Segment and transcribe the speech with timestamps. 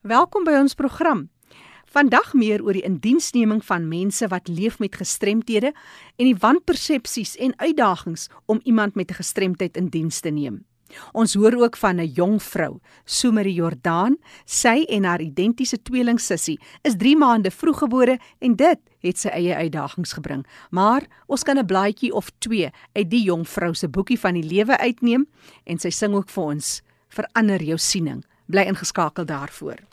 [0.00, 1.26] Welkom by ons program.
[1.92, 5.74] Vandag meer oor die indiensneming van mense wat leef met gestremthede
[6.16, 10.64] en die wanpersepsies en uitdagings om iemand met 'n gestremdheid in diens te neem.
[11.12, 14.16] Ons hoor ook van 'n jong vrou, Sumerie Jordaan.
[14.46, 20.12] Sy en haar identiese tweelingsussie is 3 maande vroeggebore en dit het sy eie uitdagings
[20.12, 20.46] gebring.
[20.70, 24.48] Maar ons kan 'n blaadjie of 2 uit die jong vrou se boekie van die
[24.48, 25.28] lewe uitneem
[25.64, 29.89] en sy sing ook vir ons: "Verander jou siening." Bly ingeskakel daarvoor.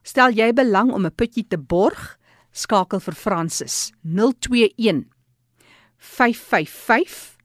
[0.08, 2.16] Stel jy belang om 'n putjie te borg?
[2.52, 5.04] Skakel vir Francis 021
[5.98, 7.36] 555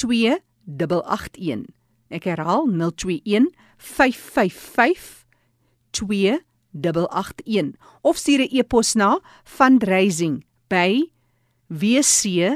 [0.00, 1.66] 2881.
[2.08, 5.26] Ek herhaal 021 555
[5.90, 11.12] 2881 of stuur 'n e-pos na fundraising@www
[11.78, 12.52] wcapd.org.za.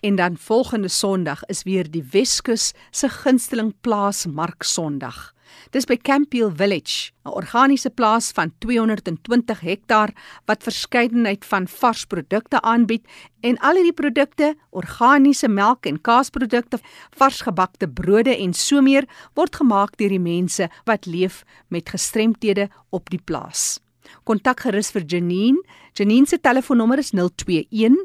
[0.00, 5.34] En dan volgende Sondag is weer die Weskus se gunsteling plaas Mark Sondag.
[5.70, 10.10] Dis by Campiel Village, 'n organiese plaas van 220 hektaar
[10.44, 13.06] wat verskeidenheid van vars produkte aanbied
[13.40, 16.78] en al hierdie produkte, organiese melk en kaasprodukte,
[17.10, 23.10] varsgebakte brode en so meer word gemaak deur die mense wat leef met gestremthede op
[23.10, 23.85] die plaas.
[24.24, 25.62] Kontak gerus vir Janine.
[25.94, 27.96] Janine se telefoonnommer is 021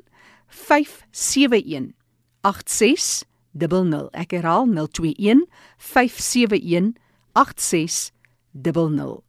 [0.47, 1.93] 571
[2.41, 4.09] 8600.
[4.13, 5.45] Ek herhaal 021
[5.77, 6.93] 571
[7.33, 9.21] 8600.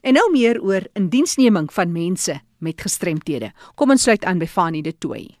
[0.00, 3.52] En nou meer oor indiensneming van mense met gestremthede.
[3.74, 5.38] Kom ons sluit aan by Fanie de Tooi.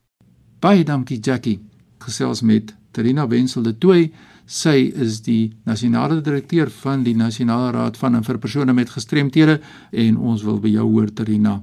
[0.60, 1.60] Baie dankie Jackie.
[2.00, 4.12] Gesels met Terina Wenzel de Tooi.
[4.50, 9.60] Sy is die nasionale direkteur van die Nasionale Raad van en vir persone met gestremthede
[10.04, 11.60] en ons wil by jou hoor Terina.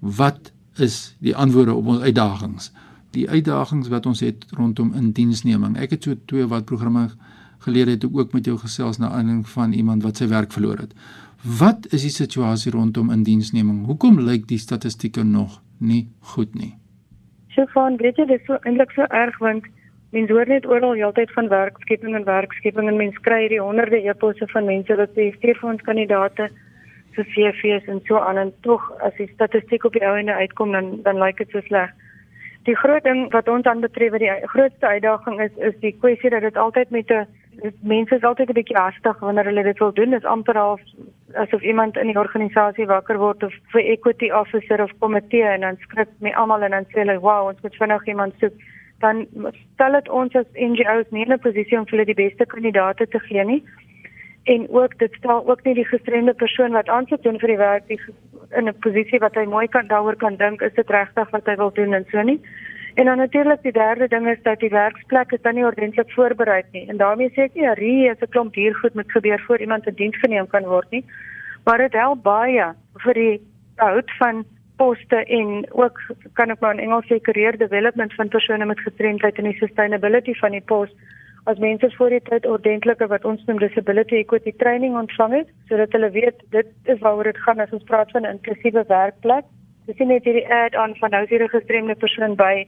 [0.00, 0.50] Wat
[0.82, 2.72] is die antwoorde op ons uitdagings?
[3.14, 5.78] Die uitdagings wat ons het rondom indiensneming.
[5.78, 7.12] Ek het so twee wat programme
[7.62, 10.98] gelede het ook met jou gesels na aanleiding van iemand wat sy werk verloor het.
[11.46, 13.84] Wat is die situasie rondom indiensneming?
[13.86, 16.74] Hoekom lyk die statistieke nog nie goed nie?
[17.54, 19.70] So van weet jy dis so eintlik so erg want
[20.16, 24.46] Mens hoor net oral heeltyd van werkskeping en werkskeping en mens kry hierdie honderde e-posse
[24.48, 26.46] van mense wat sê vir ons kandidaate
[27.16, 30.72] vir CV's en so aan en tog as die statistiek op die ou ende uitkom
[30.72, 31.90] dan dan lyk dit so sleg.
[32.64, 36.46] Die groot ding wat ons aanbetref wat die grootste uitdaging is is die kwessie dat
[36.48, 37.26] dit altyd met 'n
[37.92, 40.16] mense is altyd 'n bietjie haastig wanneer hulle dit wil doen.
[40.16, 40.80] Dit is amper half
[41.34, 45.76] asof iemand in die organisasie wakker word of vir equity officer of komitee en dan
[45.84, 48.56] skrik my almal en dan sê hulle, "Wow, ons moet vinnig iemand soek."
[48.98, 49.26] Dan
[49.74, 53.08] stel dit ons as NGOs nie in 'n posisie om vir hulle die beste kandidaate
[53.08, 53.62] te gee nie.
[54.44, 57.86] En ook dit stel ook nie die gestremde persoon wat aansoek doen vir die werk
[57.88, 58.00] die,
[58.50, 61.56] in 'n posisie wat hy mooi kan daaroor kan dink is dit regtig wat hy
[61.56, 62.40] wil doen en so nie.
[62.94, 66.62] En dan natuurlik die derde ding is dat die werksplek is dan nie ordentlik voorberei
[66.72, 66.88] nie.
[66.88, 69.86] En daarmee sê ek nie hier is 'n klomp hier goed moet gebeur voor iemand
[69.86, 71.04] in diens geneem kan word nie.
[71.64, 72.72] Maar dit help baie
[73.04, 73.40] vir die
[73.76, 74.44] hout van
[74.76, 76.00] poste en ook
[76.32, 80.34] kan ek maar in Engels sê career development van persone met gestremdheid en die sustainability
[80.40, 80.90] van die pos
[81.46, 85.92] as mense voor die tyd ordentlike wat ons noem disability equity training ontvang het sodat
[85.94, 89.44] hulle weet dit is waaroor dit gaan as ons praat van 'n inklusiewe werkplek.
[89.86, 92.66] Dis nie net hierdie add-on van nou hierdie gestremde persoon by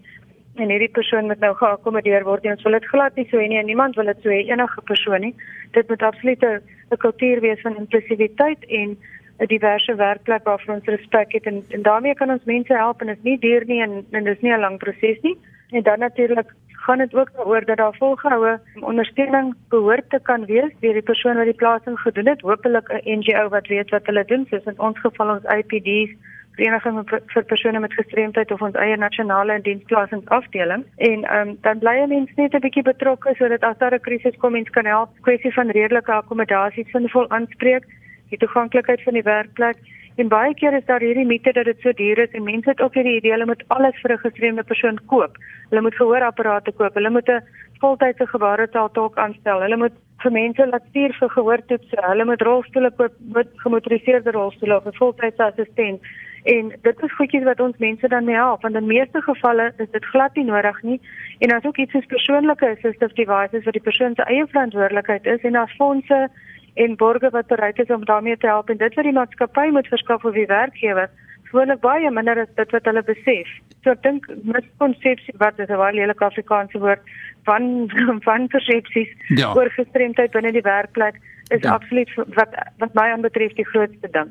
[0.62, 2.52] en hierdie persoon moet nou geakkommodeer word nie.
[2.52, 3.62] Ons wil dit glad nie so hê nie.
[3.62, 5.34] Niemand wil dit so hê enige persoon nie.
[5.72, 8.96] Dit moet absoluut 'n kultuur wees van inklusiwiteit en
[9.38, 11.44] 'n diverse werkplek waarvoor ons respek het.
[11.44, 14.24] En, en daarmee kan ons mense help en dit is nie duur nie en en
[14.24, 15.38] dit is nie 'n lang proses nie.
[15.70, 16.50] En dan natuurlik
[16.88, 21.36] gaan dit ook daaroor dat daar volgehoue ondersteuning behoort te kan wees deur die persoon
[21.36, 24.78] wat die plasing gedoen het, hopelik 'n NGO wat weet wat hulle doen, soos in
[24.78, 26.16] ons geval ons IPD's
[26.58, 27.02] vereniging
[27.34, 32.54] vir persone met gestremdheid of ons eie nasionale diensplasingsafdeling en um, dan bly mense net
[32.54, 35.10] 'n bietjie betrokke sodat as daar 'n krisis kom mens kan help.
[35.20, 37.84] Kwessie van redelike akkommodasies sinvol aanspreek
[38.30, 39.76] die toeganklikheid van die werkplek
[40.16, 42.80] en baie keer is daar hierdie mite dat dit so duur is en mense het
[42.80, 45.36] ook hierdie idee hulle moet alles vir 'n gestremde persoon koop.
[45.70, 47.42] Hulle moet gehoorapparate koop, hulle moet 'n
[47.80, 49.92] voltydse gebaretaal tolk aanstel, hulle moet
[50.22, 51.98] vir mense laat stuur vir gehoortoetse.
[52.02, 56.00] Hulle moet rolstoele koop, moet gemotoriseerde rolstoele of 'n voltydse assistent.
[56.44, 58.62] En dit is goedjies wat ons mense dan mee help.
[58.62, 61.00] Want in meeste gevalle is dit glad nie nodig nie.
[61.38, 65.40] En as ook iets soos persoonlike assistive devices wat die persoon se eie verantwoordelikheid is
[65.42, 66.30] en as fondse
[66.74, 69.86] en borgers wat bereid is om daarmee te help en dit wat die maatskappy moet
[69.86, 71.08] verskaf vir die werkgewer
[71.50, 73.48] gewoonlik baie minder as dit wat hulle besef.
[73.84, 77.02] So ek dink miskonsepsie wat is 'n baie lelike Afrikaanse woord
[77.48, 77.88] van
[78.28, 79.54] van persepsies ja.
[79.54, 81.72] oor gestremdheid binne die werkplek is ja.
[81.78, 84.28] absoluut wat wat my aanbetref die grootste ding.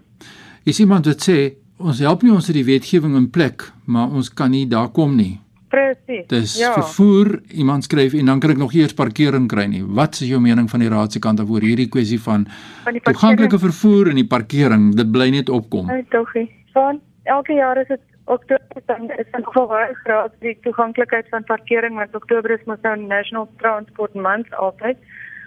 [0.66, 4.34] Is iemand wat sê ons help nie ons het die wetgewing in plek, maar ons
[4.34, 5.40] kan nie daar kom nie.
[5.68, 6.28] Presies.
[6.32, 6.74] Dis ja.
[6.74, 9.84] vervoer, iemand skryf en dan kan ek nog eers parkering kry nie.
[9.84, 12.46] Wat is jou mening van die raad se kant af oor hierdie kwessie van,
[12.86, 14.94] van toeganklike vervoer en die parkering?
[14.96, 15.92] Dit bly net opkom.
[15.92, 16.48] Hey, togie.
[16.72, 21.44] Van elke jaar is dit Oktober dan is dan nogal baie groot die toeganklikheid van
[21.44, 24.98] parkering want Oktober is mos nou National Transport Month altyd.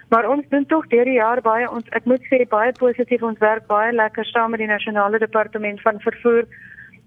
[0.09, 3.41] Maar ons doen tog deur die jaar baie ons ek moet sê baie positief ons
[3.41, 6.49] werk baie lekker saam met die nasionale departement van vervoer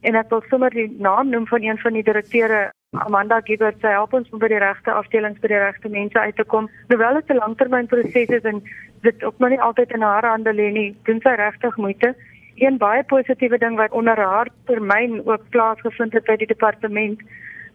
[0.03, 2.71] en ek wil sommer die naam noem van een van die direkteure
[3.03, 6.37] Amanda Gibbert sy help ons om by die regte afdelings by die regte mense uit
[6.37, 6.69] te kom.
[6.89, 8.63] Hoewel dit 'n langtermynproses is en
[9.03, 12.15] dit ook nog nie altyd in haar hande lê nie, doen sy regtig moeite.
[12.57, 17.21] Een baie positiewe ding wat onder haar termyn ook plaasgevind het by die departement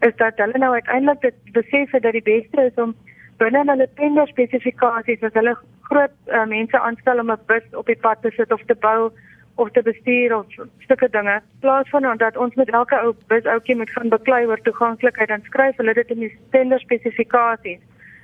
[0.00, 2.94] is dat hulle nou uiteindelik dit besef het dat die beste is om
[3.36, 5.56] binne hulle tender spesifikasies as hulle
[5.90, 9.12] groot uh, mense aanstel om 'n bus op die pad te sit of te bou
[9.60, 13.76] of te bestuur of sulke dinge plaas van dat ons met elke ou bus ouetjie
[13.76, 17.82] moet gaan beklei oor toeganklikheid en skryf hulle dit in die tender spesifikasies.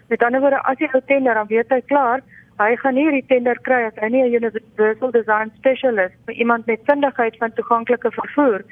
[0.09, 2.25] Met ander woorde as jy ou tender dan weet hy klaar
[2.57, 6.67] Hy gaan nie die tender kry as hy nie 'n universal design specialist vir iemand
[6.67, 8.65] met kundigheid van toeganklike vervoer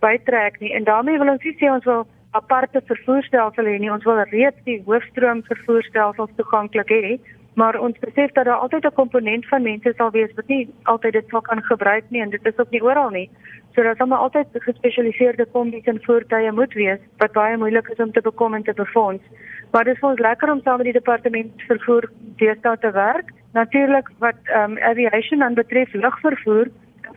[0.00, 0.72] bytrek nie.
[0.72, 3.92] En daarmee wil ons sê ons wil aparte vervoerstelsel hê nie.
[3.92, 7.20] Ons wil reeds die hoofstroom vervoerstelsels toeganklik hê,
[7.56, 11.12] maar ons besef dat daar altyd 'n komponent van mense sal wees wat nie altyd
[11.12, 13.30] dit sal kan gebruik nie en dit is ook nie oral nie.
[13.74, 18.04] So daar sal maar altyd gespesialiseerde kombies en voertuie moet wees wat baie moeilik is
[18.04, 19.22] om te bekom en te befonds.
[19.72, 23.30] Maar dit is vir ons lekker om saam met die departement vervoer deesdae te werk.
[23.52, 26.68] Natuurlik wat ehm um, aviation aan betref lugvervoer,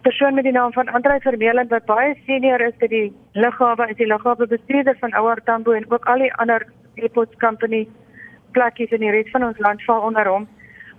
[0.01, 3.97] persoon met die naam van Andre Vermeulen wat baie senior is by die lughawe, is
[3.97, 7.87] die lughawe bestuurder van Ouer Tambo en ook al die ander airport company
[8.51, 10.47] plekkies in die res van ons land val onder hom.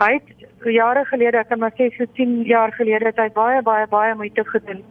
[0.00, 3.62] Hy het jare gelede, ek kan maar sê so 10 jaar gelede, het hy baie
[3.62, 4.84] baie baie moeite gedoen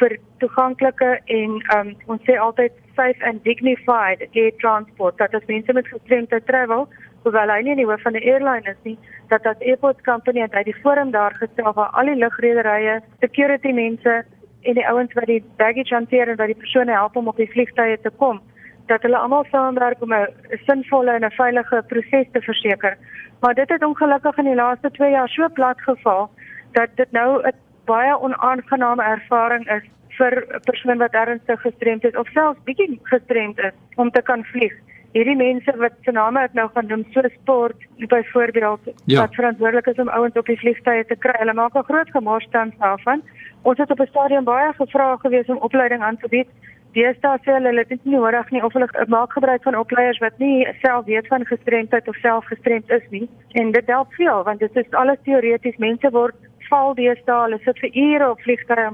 [0.00, 5.76] vir toeganklike en um, ons sê altyd safe and dignified air transport dat as mense
[5.76, 6.86] met gestremdheid travel
[7.24, 8.96] hoewel hy nie in die hoof van die airline is nie
[9.32, 13.74] dat as airport company het hy die forum daar gestel waar al die lugrederye security
[13.76, 14.22] mense
[14.70, 17.50] en die ouens wat die baggage hanteer en wat die persone help om op die
[17.52, 18.40] vliegtuie te kom
[18.90, 20.26] dat hulle almal saamwerk om 'n
[20.66, 22.98] sinvolle en 'n veilige proses te verseker
[23.40, 26.30] maar dit het ongelukkig in die laaste 2 jaar so plat geval
[26.72, 27.54] dat dit nou 'n
[27.84, 29.86] baie onaangename ervaring is
[30.18, 34.44] vir 'n persoon wat ernstig gestremd is of selfs bietjie gestremd is om te kan
[34.44, 34.74] vlieg.
[35.12, 39.20] Hierdie mense wat se name ek nou gaan noem, so sport byvoorbeeld ja.
[39.20, 41.34] wat verantwoordelik is om ouens op die vliegtye te kry.
[41.38, 43.22] Hulle maak 'n groot gemors tans daarvan.
[43.62, 46.48] Ons het op 'n stadium baie gevra gewees om opleiding aan te bied.
[46.94, 50.38] Deesdae sê hulle hulle het nie nodig nie of hulle maak gebruik van opleiers wat
[50.42, 53.28] nie self weet van gestremdheid of self gestremd is nie.
[53.60, 55.78] En dit help veel want dit is alles teoreties.
[55.78, 56.34] Mense word
[56.70, 57.44] val deesdae.
[57.46, 58.90] Hulle sit vir ure op vliegtuie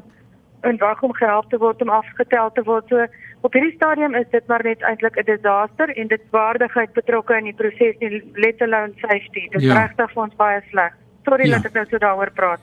[0.67, 2.89] en wag om gehelp te word om afgetel te word.
[2.89, 3.07] So
[3.47, 7.45] op hierdie stadium is dit maar net eintlik 'n disaster en dit waardigheid betrokke in
[7.45, 9.49] die proses nie let alone safety.
[9.51, 9.75] Dit ja.
[9.83, 10.93] regtig vir ons baie sleg.
[11.25, 11.57] Sorry ja.
[11.57, 12.61] dat ek nou so daaroor praat.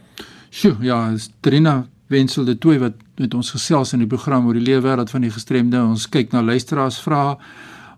[0.50, 1.10] Sjoe, ja,
[1.42, 5.12] Trina Wensel de Tooi wat met ons gesels in die program oor die lewe wêreld
[5.14, 5.82] van die gestremde.
[5.84, 7.38] Ons kyk na luisteraars vrae.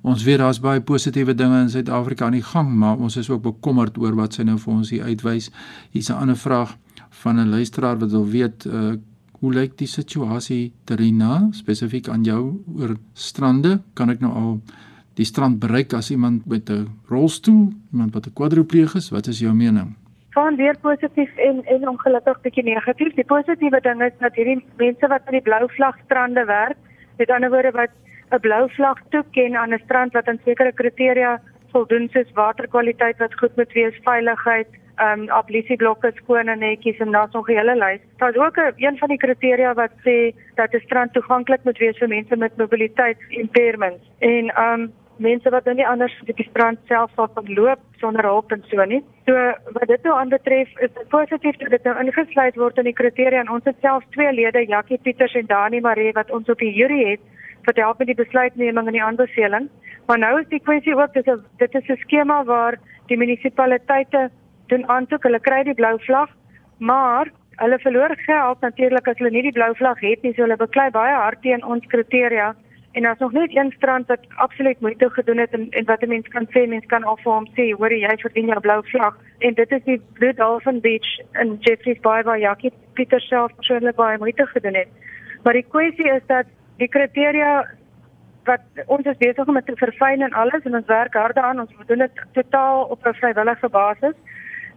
[0.06, 3.42] Ons weet daar's baie positiewe dinge in Suid-Afrika aan die gang, maar ons is ook
[3.42, 5.50] bekommerd oor wat sy nou vir ons hier uitwys.
[5.92, 6.78] Hier's 'n ander vraag
[7.24, 8.94] van 'n luisteraar wat wil weet uh,
[9.40, 13.82] hoe lyk die situasie Terina spesifiek aan jou oor strande?
[13.94, 14.62] Kan ek nou al
[15.16, 19.10] die strand bereik as iemand met 'n rolstoel, iemand wat 'n kwadripleeg is?
[19.10, 19.96] Wat is jou mening?
[20.36, 23.14] Van weer positief en en ongelukkig bietjie negatief.
[23.16, 26.78] Die positiewe ding is dat hierdie mense wat aan die blou vlag strande werk,
[27.18, 27.94] met ander woorde wat
[28.36, 31.40] 'n blou vlag toeken aan 'n strand wat aan sekere kriteria
[31.72, 37.12] voldoen soos waterkwaliteit wat goed moet wees, veiligheid, ehm um, ablisieblokke skoon en netjies en
[37.12, 38.02] daar's nog 'n hele lys.
[38.18, 41.98] Daar's ook 'n een van die kriteria wat sê dat 'n strand toeganklik moet wees
[41.98, 46.80] vir mense met mobiliteitsimpairments en ehm um, mense wat nou nie anders op die strand
[46.88, 49.02] self sal kan loop sonder hulp en so nie.
[49.26, 49.34] So
[49.78, 53.40] wat dit nou aanbetref is dit positief dat dit nou ingesluit word in die kriteria
[53.40, 56.74] en ons het self twee lede, Jackie Pieters en Dani Maree wat ons op die
[56.74, 57.22] jury het
[57.66, 59.70] wat help met die besluitneming en die aanbeveling.
[60.06, 64.30] Maar nou is die kwessie ook dis 'n dit is 'n skema waar die munisipaliteite
[64.68, 66.30] doen aansoek, hulle kry die blou vlag,
[66.78, 67.32] maar
[67.62, 70.90] hulle verloor geld natuurlik as hulle nie die blou vlag het nie, so hulle beklei
[70.92, 72.54] baie hard teen ons kriteria.
[72.96, 76.08] En daar's nog net een strand wat absoluut moeite gedoen het en, en wat 'n
[76.08, 79.18] mens kan sê, mens kan al vir hom sê, hoor jy verdien jou blou vlag.
[79.40, 83.96] En dit is die Blue Dolphin Beach in Jeffreys Bay waar Jackie Pieter self persoonlik
[83.96, 84.88] baie moeite gedoen het.
[85.44, 86.46] Maar die kwessie is dat
[86.78, 87.68] die kriteria
[88.44, 91.60] wat ons is besig om te verfyn en alles en ons werk hard daaraan.
[91.60, 94.16] Ons doen dit totaal op 'n vrywillige basis.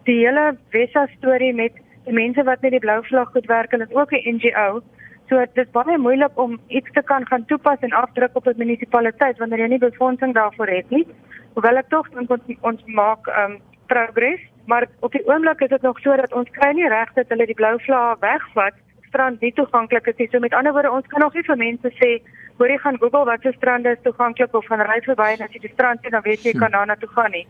[0.05, 1.73] Die hele Wessa storie met
[2.05, 4.83] die mense wat met die blou vlag goed werk en dit ook 'n NGO.
[5.29, 8.57] So dit is baie moeilik om iets te kan gaan toepas en afdruk op 'n
[8.57, 11.07] munisipaliteit wanneer jy nie befondsing daarvoor het nie.
[11.55, 15.69] Hoewel ek tog dink ons ons maak ehm um, progress, maar op die oomblik is
[15.69, 18.75] dit nog so dat ons kry nie reg dat hulle die blou vlag wegvat
[19.09, 20.29] strand nie toeganklik is nie.
[20.31, 22.11] So met ander woorde, ons kan nog nie vir mense sê,
[22.59, 25.55] hoor jy gaan Google wat se strande is toeganklik of gaan ry verby en as
[25.55, 27.47] jy die strand sien, dan weet jy jy kan daarna toe gaan nie.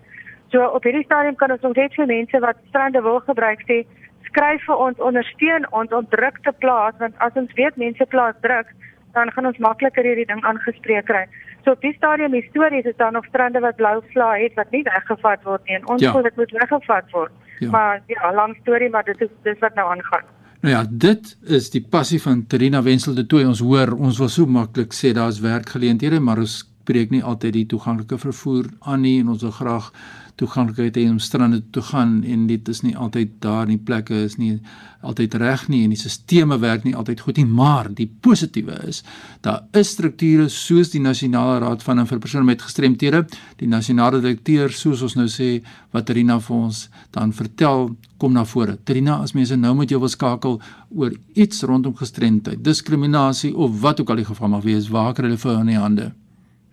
[0.53, 3.83] So op hierdie stadium kan ons nog net vir mense wat strande wil gebruik sê,
[4.29, 8.39] skryf vir ons ondersteun ons om druk te plaas want as ons weet mense plaas
[8.47, 8.71] druk
[9.17, 11.25] dan gaan ons makliker hierdie ding aangespreek kry.
[11.65, 14.85] So op die stadium histories is daar nog strande wat blou vla het wat nie
[14.87, 16.13] weggevat word nie en ons ja.
[16.15, 17.33] wil dit moet weggevat word.
[17.59, 17.71] Ja.
[17.75, 20.27] Maar ja, lang storie maar dit is dis wat nou aangaan.
[20.61, 23.45] Nou ja, dit is die passie van Trina Wenzel de Tooi.
[23.47, 27.69] Ons hoor, ons wil so maklik sê daar's werkgeleenthede, maar ons spreek nie altyd die
[27.71, 29.93] toeganklike vervoer aan nie en ons wil graag
[30.38, 34.38] toeganklikheid hê om strande toe gaan en dit is nie altyd daar nie plekke is
[34.38, 34.59] nie
[35.02, 39.02] altyd reg nie en die stelsels werk nie altyd goed nie maar die positiewe is
[39.42, 43.25] daar is strukture soos die nasionale raad van vir persone met gestremthede.
[43.61, 45.59] Die nasionale direkteur soos ons nou sê
[45.95, 48.78] wat Rina vir ons dan vertel kom na vore.
[48.87, 50.61] Rina as mense nou met jou wil skakel
[50.95, 55.28] oor iets rondom gestremdheid diskriminasie of wat ook al die geval mag wees waar kry
[55.28, 56.11] hulle vir hulle in die hande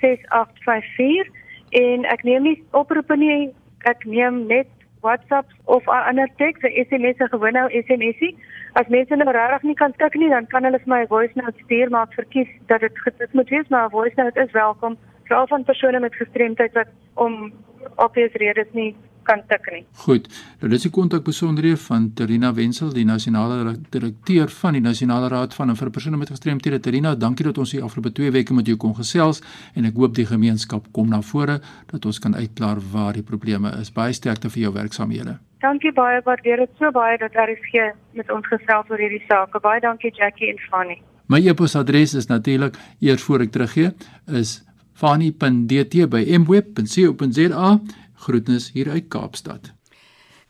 [0.01, 1.31] 6854
[1.71, 3.53] en ek neem nie oproepe nie
[3.85, 4.69] ek neem net
[5.03, 8.37] WhatsApp of ander teks, SMS, 'n gewone SMSie.
[8.75, 11.35] As mense nou regtig nie kan tik nie, dan kan hulle vir my 'n voice
[11.35, 14.53] note stuur, maar ek verkies dat dit dit moet wees, maar 'n voice note is
[14.53, 17.53] welkom, veral van persone met gestremdheid wat om
[17.97, 18.95] obvious redes nie
[19.26, 19.85] kan tik nie.
[20.05, 20.29] Goed.
[20.61, 25.55] Nou dis die kontak besonderhede van Terina Wenzel, die nasionale direkteur van die Nasionale Raad
[25.55, 26.81] van vir persone met gestremthede.
[26.81, 29.43] Terina, dankie dat ons hier afgelope 2 weke met jou kon gesels
[29.75, 31.61] en ek hoop die gemeenskap kom na vore
[31.93, 33.93] dat ons kan uitklaar waar die probleme is.
[33.93, 35.38] Baie sterkte vir jou werksamehede.
[35.62, 39.62] Dankie baie, waardeer dit so baie dat is hier met ons gesels oor hierdie saak.
[39.62, 40.99] Baie dankie Jackie en Fanny.
[41.31, 43.91] My e-posadres is natuurlik eers voor ek teruggee
[44.26, 44.62] is
[44.93, 47.81] fanny.dt@mweb.co.za
[48.23, 49.73] Groetnis hier uit Kaapstad.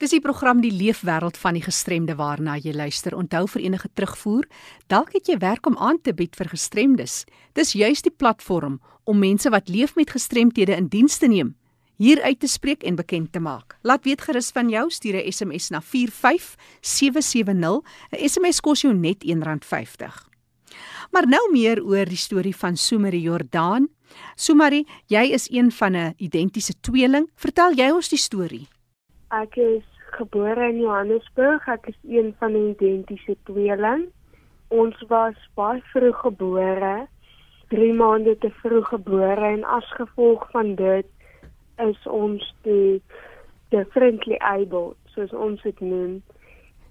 [0.03, 3.15] Dis die program Die Leefwêreld van die Gestremde waarna jy luister.
[3.17, 4.49] Onthou vir enige terugvoer,
[4.93, 7.25] dalk het jy werk om aan te bied vir gestremdes.
[7.55, 11.55] Dis juis die platform om mense wat leef met gestremthede in diens te neem,
[12.03, 13.79] hier uit te spreek en bekend te maak.
[13.83, 17.83] Laat weet gerus van jou, stuur 'n SMS na 45770.
[18.11, 20.32] 'n SMS kos jou net R1.50.
[21.11, 23.89] Maar nou meer oor die storie van Sumeri Jordaan
[24.37, 27.31] Sumari, jy is een van 'n identiese tweeling.
[27.35, 28.69] Vertel jy ons die storie.
[29.31, 29.85] Ek is
[30.19, 31.69] gebore in Johannesburg.
[31.69, 34.09] Ek is een van 'n identiese tweeling.
[34.69, 37.09] Ons was baie vroeg gebore.
[37.69, 41.07] 3 maande te vroeg gebore en as gevolg van dit
[41.77, 43.03] is ons die
[43.69, 46.23] differently able, soos ons dit noem.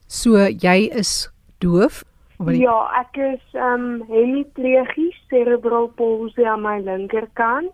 [0.07, 2.03] So jy is doof
[2.49, 7.71] Ja, ek is um hemiplegies, cerebral palsy aan my linkerkant.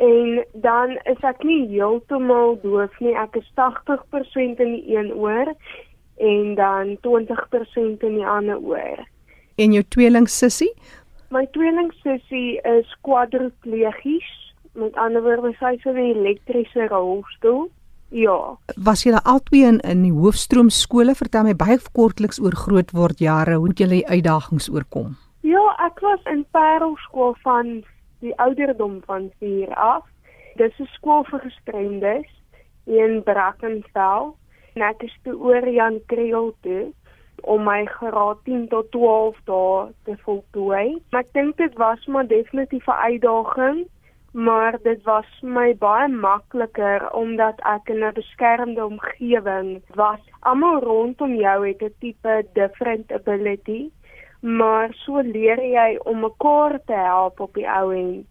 [0.00, 3.12] En dan is ek nie heeltemal doof nie.
[3.18, 5.52] Ek is 80% in die een oor
[6.20, 9.02] en dan 20% in die ander oor.
[9.60, 10.72] En jou tweeling sussie?
[11.30, 14.30] My tweeling sussie is quadriplegies.
[14.72, 17.68] Met ander woorde, sy is in 'n elektriese rolstoel.
[18.10, 18.58] Ja.
[18.76, 21.14] Was julle albei in in die hoofstroom skole?
[21.14, 25.16] Vertel my baie kortliks oor grootword jare, hoe het julle die uitdagings oorkom?
[25.46, 27.84] Ja, ek was in Parelskool van
[28.20, 30.04] die ouderdom van 4 af.
[30.58, 32.30] Dis 'n skool vir gestremdes
[32.84, 34.34] in Brackenfell.
[34.74, 36.92] Net is toe oor Jan Kriel toe
[37.42, 41.02] om my graad 10 tot 12 daar te voltooi.
[41.10, 43.86] Maar ek dink dit was maar definitief 'n uitdaging
[44.32, 50.20] maar dit was my baie makliker omdat ek in 'n beskermde omgewing was.
[50.40, 53.90] Almal rondom jou het 'n tipe different ability
[54.40, 58.26] maar so leer jy om mekaar te help op die ou end.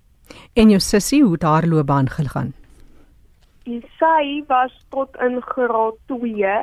[0.53, 2.53] En jou sussie, hoe daar loopbaan gegaan?
[3.97, 6.53] Sy was tot in graad 2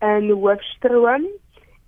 [0.00, 1.26] in Hoofstroom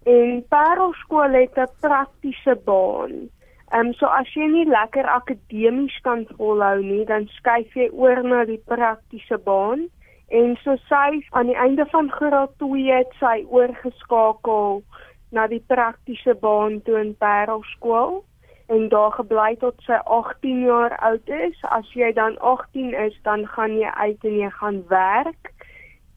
[0.04, 3.30] en Parelskool het 'n praktiese baan.
[3.72, 8.18] Ehm um, so as jy nie lekker akademies kan volhou nie, dan skuif jy oor
[8.22, 9.86] na die praktiese baan.
[10.40, 14.82] En so sy aan die einde van graad 2 het sy oorgeskakel
[15.32, 18.18] na die praktiese baan toe in Parelskool
[18.76, 21.56] en daar gebly tot sy 18 jaar oud is.
[21.78, 25.54] As jy dan 18 is, dan gaan jy uit en jy gaan werk.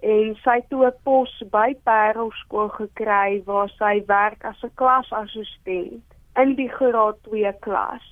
[0.04, 6.56] En sy het 'n pos by Parelskool gekry waar sy werk as 'n klasassistent in
[6.56, 8.04] die graad 2 klas.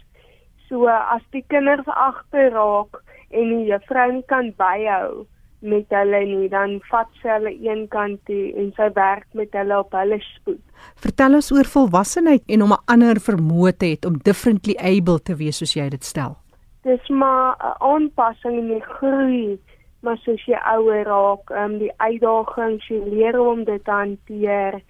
[0.70, 5.26] So as die kinders agterraak en die juffrou nie kan byhou
[5.64, 9.78] met hulle nie, dan vat sy hulle een kant toe en sy werk met hulle
[9.80, 10.60] op hulle spoed.
[11.04, 15.36] Vertel ons oor volwassenheid en om 'n ander vermoë te hê om differently able te
[15.36, 16.36] wees soos jy dit stel.
[16.84, 19.60] Dis maar 'n aanpassing in die groei,
[20.02, 24.82] maar soos jy ouer raak, ehm um, die uitdagings, jy leer om dit te hanteer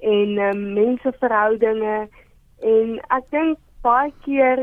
[0.00, 2.08] en ehm um, menseverhoudinge
[2.62, 4.62] en ek dink baie keer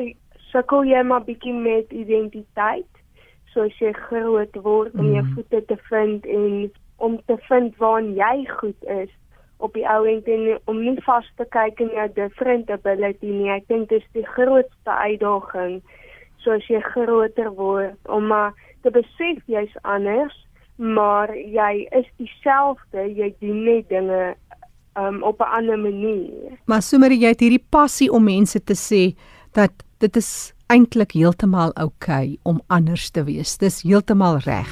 [0.51, 2.87] sukkel jy maar bietjie met identiteit
[3.53, 5.31] soos jy groot word om jou mm.
[5.35, 9.11] voete te vind en om te vind waar jy goed is
[9.59, 13.49] op die ou end en om nie vas te kyk in jou different ability nie.
[13.51, 15.79] Ek dink dis die grootste uitdaging
[16.43, 20.35] soos jy groter word om maar te besef jy's anders,
[20.79, 24.21] maar jy is dieselfde, jy doen net dinge
[24.98, 26.60] um, op 'n ander manier.
[26.65, 29.17] Maar sommer jy het hierdie passie om mense te sê
[29.51, 33.58] dat dit is eintlik heeltemal oukei okay om anders te wees.
[33.58, 34.69] Dis heeltemal reg.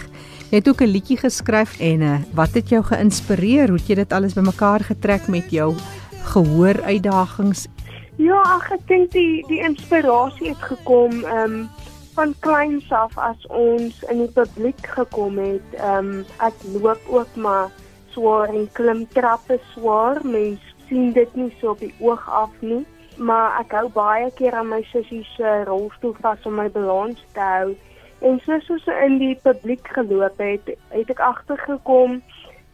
[0.50, 3.68] Jy het ook 'n liedjie geskryf en uh, wat het jou geïnspireer?
[3.68, 5.76] Hoe het jy dit alles bymekaar getrek met jou
[6.24, 7.68] gehoor uitdagings?
[8.16, 11.70] Ja, ag ek dink die die inspirasie het gekom ehm um,
[12.18, 15.68] van kleins af as ons in die publiek gekom het.
[15.78, 17.70] Ehm um, ek loop ook maar
[18.18, 20.26] swaar en klim trappe swaar.
[20.26, 22.86] Mens sien dit nie so op die oog af nie
[23.18, 27.42] maar ek hou baie keer aan my sussie se rolstoel vas om my balans te
[27.42, 27.74] hou.
[28.26, 32.22] En soos ons in die publiek geloop het, het ek agtergekom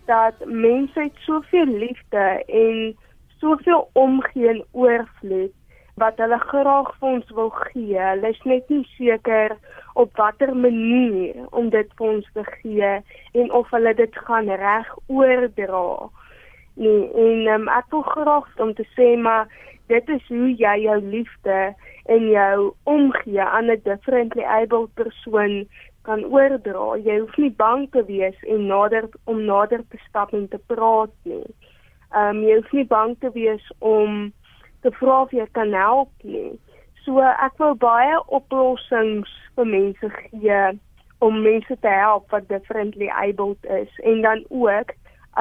[0.08, 2.80] dat mense het soveel liefde en
[3.40, 5.56] soveel omgee en oorvloed
[6.02, 8.00] wat hulle graag vir ons wil gee.
[8.00, 9.58] Hulle is net nie seker
[9.94, 12.92] op watter manier om dit vir ons te gee
[13.42, 16.10] en of hulle dit gaan reg oordra.
[16.82, 19.46] Nee, en um, ek wil graag om te sê maar
[19.92, 21.60] dit is hoe jy jou liefde
[22.10, 25.68] en jou omgee aan 'n differently able persoon
[26.02, 26.98] kan oordra.
[26.98, 31.14] Jy hoef nie bang te wees en nader om nader te stap en te praat
[31.24, 31.46] nie.
[32.14, 34.34] Ehm um, jy hoef nie bang te wees om
[34.84, 36.54] te vra of jy kan help nie.
[37.04, 40.60] So ek wil baie oplossings vir mense gee
[41.24, 44.94] om mense te help wat differently able is en dan ook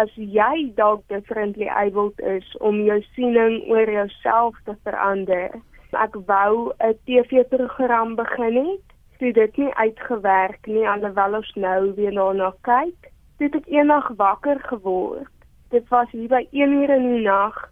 [0.02, 5.50] as jy dalk differently able is om jou siening oor jouself te verander.
[5.92, 8.86] Ek wou 'n TV-program begin het.
[9.18, 13.10] Dit het nie uitgewerk nie alhoewel ons nou weer daarna kyk.
[13.38, 15.30] Dit het eendag wakker geword.
[15.70, 17.71] Dit was hier by 1 uur in die nag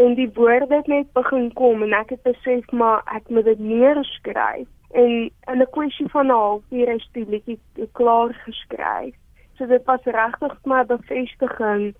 [0.00, 3.58] en die woorde het net begin kom en ek het besef maar ek moet dit
[3.60, 4.68] neerskryf.
[4.96, 5.10] En
[5.52, 7.58] in 'n kwessie van 'n halfuur is die liedjie
[7.92, 9.14] klaar geskryf.
[9.56, 11.94] So dit was regtig my bevestiging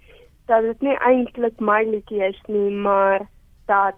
[0.46, 3.28] dat dit nie eintlik my liedjie is nie, maar
[3.66, 3.94] dat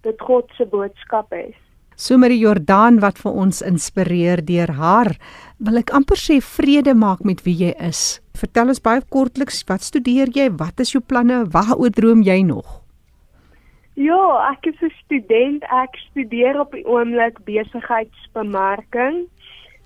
[0.00, 1.56] dit God se boodskap is.
[1.96, 5.16] Somerie Jordaan wat vir ons inspireer deur haar,
[5.58, 8.20] wil ek amper sê vrede maak met wie jy is.
[8.32, 10.48] Vertel ons baie kortliks, wat studeer jy?
[10.56, 11.44] Wat is jou planne?
[11.52, 12.79] Waaroor droom jy nog?
[14.00, 15.62] Ja, ek is 'n student.
[15.68, 19.28] Ek studeer op die oomblik besigheidsbemarking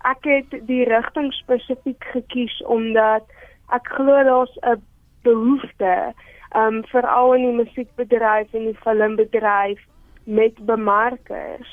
[0.04, 3.24] ek het die rigting spesifiek gekies omdat
[3.72, 4.82] ek glo daar's 'n
[5.24, 6.12] behoefte
[6.56, 9.80] um veral in die musiekbedryf en die filmbedryf
[10.24, 11.70] met bemarkers.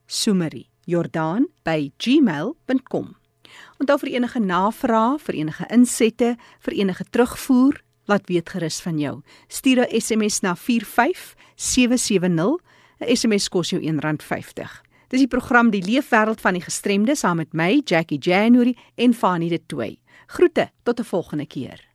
[0.05, 3.15] Sumerie Jordan by gmail.com.
[3.79, 7.75] Onthou vir enige navrae, vir enige insette, vir enige terugvoer,
[8.09, 9.21] laat weet gerus van jou.
[9.47, 12.57] Stuur 'n SMS na 45770.
[12.99, 14.81] 'n SMS kos jou R1.50.
[15.07, 19.49] Dis die program Die Leefwêreld van die Gestremdes saam met my, Jackie January en Fanie
[19.49, 19.97] de Toey.
[20.27, 21.92] Groete tot 'n volgende keer.